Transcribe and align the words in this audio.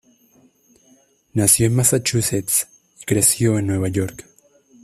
Nació 1.33 1.67
en 1.67 1.75
Massachusetts 1.75 2.67
y 3.01 3.05
creció 3.05 3.59
en 3.59 3.67
Nueva 3.67 3.87
York. 3.87 4.25